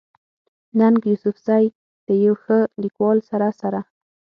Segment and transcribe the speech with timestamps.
[0.79, 1.65] ننګ يوسفزۍ
[2.07, 3.79] د يو ښه ليکوال سره سره